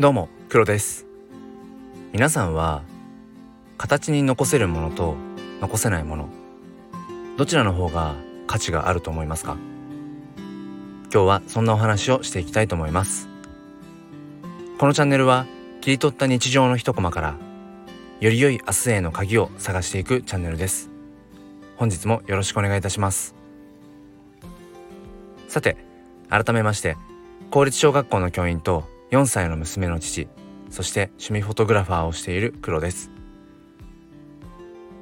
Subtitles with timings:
[0.00, 1.06] どうも黒です。
[2.12, 2.84] 皆さんは
[3.78, 5.16] 形に残せるものと
[5.60, 6.28] 残せないもの
[7.36, 8.14] どちらの方が
[8.46, 9.56] 価値があると思いますか？
[11.12, 13.28] 今日はそんなお話をしていきたいと思います。
[14.78, 15.46] このチャンネルは
[15.80, 17.36] 切り取った日常の一コマから
[18.20, 20.90] より良い明日への鍵を探していくチャンネルです。
[21.76, 23.34] 本日もよろしくお願いいたします。
[25.48, 25.76] さて
[26.30, 26.96] 改めまして
[27.50, 30.28] 公立小学校の教員と4歳の娘の父
[30.70, 33.10] そして趣味フォトグラファーをしている黒です。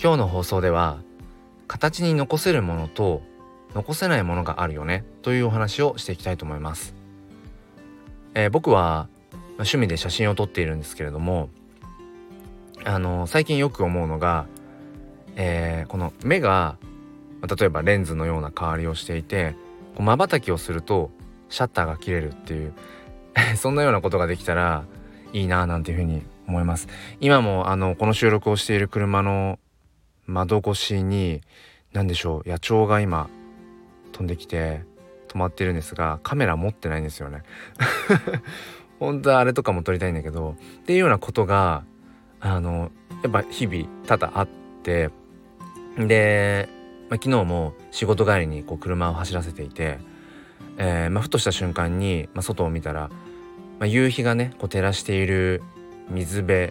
[0.00, 1.02] 今日の放送では
[1.66, 3.22] 形に残せるものと
[3.74, 6.94] 残せないものがあるよねというお話をしていきたいと思います、
[8.34, 9.08] えー、僕は
[9.54, 11.50] 趣味で写真を撮っているんですけれども
[12.84, 14.46] あの最近よく思うのが、
[15.34, 16.76] えー、この目が
[17.42, 19.56] 例えばレンズのような変わりをしていて
[19.98, 21.10] まばたきをすると
[21.48, 22.72] シャッターが切れるっていう
[23.56, 24.84] そんなようなことができたら
[25.32, 26.88] いいななんていうふうに思います。
[27.20, 29.58] 今もあのこの収録をしている車の
[30.26, 31.42] 窓越しに
[31.92, 33.28] 何でしょう野鳥が今
[34.12, 34.82] 飛んできて
[35.28, 37.42] 止まってるんですがカメラ持ってないんですよね。
[38.98, 41.84] 本当はあれとかも撮りたいんだけどっていうようなことが
[42.40, 42.90] あの
[43.22, 44.48] やっぱ日々多々あっ
[44.82, 45.10] て
[45.96, 46.68] で、
[47.08, 49.98] まあ、昨日も仕事帰りにこう車を走らせていて
[50.78, 53.10] えー、まあ、ふとした瞬間に、まあ、外を見たら、
[53.78, 55.62] まあ、夕日がねこう照らしている
[56.08, 56.70] 水辺っ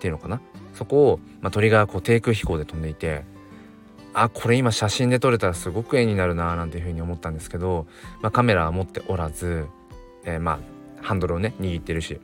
[0.00, 0.40] ていうのかな。
[0.74, 3.24] そこを、まあ、鳥がこう低空飛行で飛んでいて
[4.14, 7.86] あこれ今写真で撮れたらすごく絵になるななんていうふうに思ったんですけど、
[8.20, 9.66] まあ、カメラは持っておらず、
[10.24, 10.58] えー、まあ
[11.02, 12.20] ハンドルをね握ってるし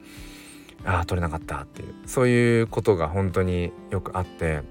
[0.84, 4.62] ああ撮れなかったっていうそういうことが本当によくあって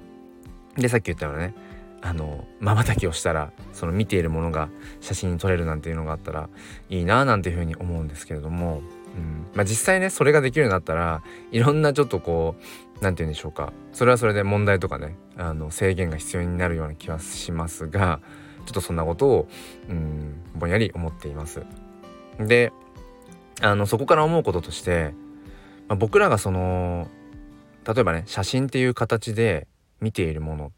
[0.75, 1.53] でさっき言ったようなね
[2.01, 4.69] あのまばたきをしたらその見ているものが
[5.01, 6.49] 写真に撮れるなんていうのがあったら
[6.89, 8.81] いいななんていうふうに思うんですけれども、
[9.15, 12.63] うんまあ、実際ねそれができるようになったらいろんなちょっとこう
[13.01, 18.19] 何て言うんでしょうかそれはそれで問題とかねあの制限が必要になるような気はしますが
[18.65, 19.47] ちょっとそんなことを、
[19.89, 21.63] うん、ぼんやり思っています。
[22.39, 22.71] で
[23.61, 25.13] あのそこから思うこととして、
[25.87, 27.07] まあ、僕らがその
[27.87, 29.67] 例えばね写真っていう形で
[29.99, 30.71] 見ているもの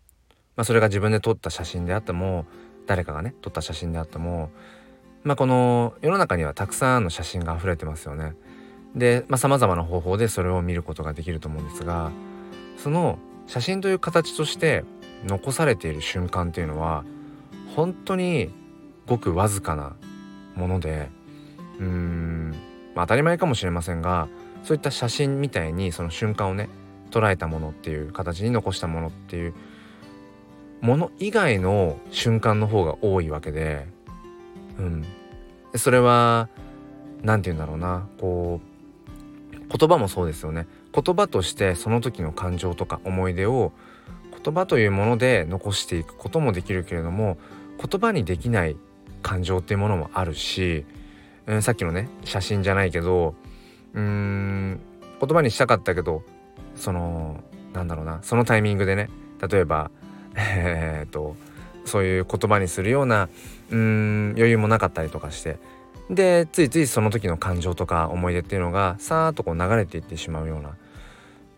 [0.59, 2.45] まあ、それが自分で撮った写真であっても
[2.85, 4.49] 誰かがね撮った写真であっても
[5.23, 8.33] まあこの世の中にはたくさんの写真が溢れてますよね。
[8.93, 12.11] でさまざ、まな方法でそれを見ることができると思うんですが
[12.75, 14.83] その写真という形として
[15.25, 17.05] 残されている瞬間っていうのは
[17.73, 18.49] 本当に
[19.07, 19.95] ごくわずかな
[20.57, 21.09] もので
[21.79, 22.51] うーん、
[22.95, 24.27] まあ、当たり前かもしれませんが
[24.65, 26.67] そういった写真みたいにその瞬間をね
[27.11, 29.53] 捉えたものっていう形に残したものっていう
[30.81, 33.85] もの以外の瞬間の方が多いわけで、
[34.77, 35.05] うん、
[35.75, 36.49] それは
[37.21, 38.07] 何て言うんだろうな。
[38.19, 38.69] こう
[39.77, 40.67] 言葉もそうですよね。
[40.93, 43.71] 言葉としてその時の感情とか思い出を
[44.43, 47.37] 言葉というもので残していくこともできるけれども
[47.77, 48.75] 言葉にできない
[49.21, 50.85] 感情っていうものもあるし、
[51.45, 53.35] うん、さっきのね写真じゃないけど
[53.93, 54.79] うん
[55.19, 56.23] 言葉にしたかったけど
[56.75, 58.19] そのなんだろうな。
[58.23, 59.09] そのタイミングでね
[59.47, 59.91] 例えば
[60.39, 61.35] えー、っと
[61.85, 63.29] そういう言葉にするような
[63.71, 65.57] うん余裕もなかったりとかして
[66.09, 70.75] でついついその時の感情とか思い出っていうのがさーっとこう流れていってしまうような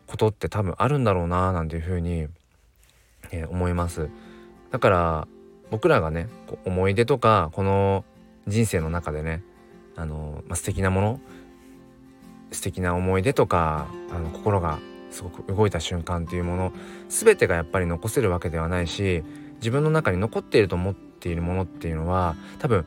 [0.08, 2.28] ことって多分あるんだろうななんていうふうに、
[3.31, 4.09] えー、思います。
[4.72, 5.28] だから
[5.70, 6.28] 僕らがね
[6.66, 8.03] 思い出とかこの
[8.47, 9.41] 人生の中でね
[9.96, 11.20] あの、まあ、素敵なもの
[12.52, 14.80] 素敵な思い出とかあの心が
[15.12, 16.74] すごく動いた瞬間っていうもの
[17.10, 19.24] 全てがやっぱり残せるわけではないし
[19.58, 22.86] 自分の中に残っていると思っているものっていうのは多分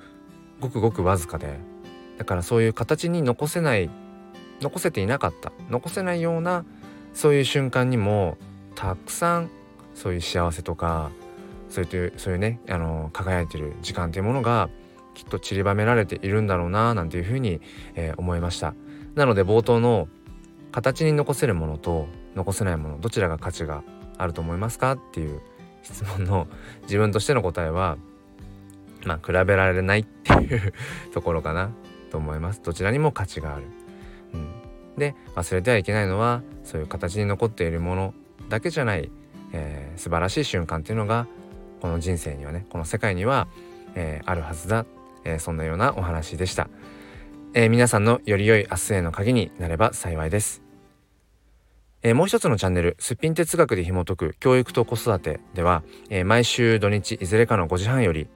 [0.61, 1.59] ごくごくわずかで
[2.19, 3.91] だからそういう形に残せない
[4.61, 6.65] 残せていなかった残せないような
[7.13, 8.39] そういう瞬間にも
[8.75, 9.51] たくさん
[9.95, 11.11] そういう幸せとか
[11.69, 14.69] そういうそういうねあの輝いてる時間っていうものが
[15.15, 17.61] きっと散りばめられているんだろうななんていうふうに、
[17.95, 18.75] えー、思いました。
[19.15, 20.09] なので冒頭の
[20.73, 23.83] 形に残せるものと残せないものどちらが価値が
[24.19, 25.41] あると思いますかっていう
[25.83, 26.47] 質問の
[26.83, 27.97] 自分としての答えは
[29.05, 30.73] まあ比べられないっていう
[31.13, 31.71] ところかな
[32.11, 32.63] と思います。
[32.63, 33.65] どちらにも価値がある、
[34.33, 34.53] うん、
[34.97, 38.15] で忘れてはいけないのはそういう形に残っているもの
[38.49, 39.11] だけじゃない、
[39.53, 41.27] えー、素晴らしい瞬間っていうのが
[41.81, 43.49] この人生にはねこの世界には、
[43.95, 44.87] えー、あるはずだ、
[45.25, 46.69] えー、そんなようなお話でした、
[47.53, 50.64] え皆さんのより良い明日への鍵になれば幸いです。
[52.07, 58.29] えー、もう一つのチャンネル、すっぴん哲学で紐解く教育と子育てでは、えー、毎週土日いずれかの5時半より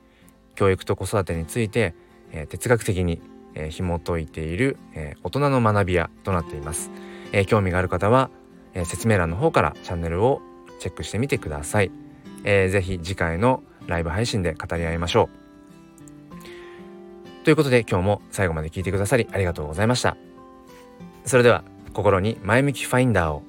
[0.54, 1.94] 教育と子育てについて、
[2.32, 3.20] えー、哲学的に、
[3.54, 6.90] えー、紐解いている、えー、大人の学び屋となっています、
[7.32, 8.30] えー、興味がある方は、
[8.72, 10.40] え説明欄の方からチャンネルを
[10.78, 11.90] チェックしてみてください、
[12.44, 15.28] えー、ぜひ次回のライブ配信で語り合いましょ
[17.42, 17.44] う。
[17.44, 20.16] ということで今日も最後まで聞いてくださりありがとうございました。
[21.26, 23.42] それでは心に前向きファインダーを